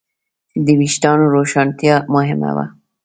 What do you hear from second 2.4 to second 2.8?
ده.